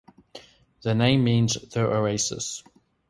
The 0.81 0.95
name 0.95 1.23
means 1.23 1.53
"the 1.53 1.87
oases". 1.87 2.63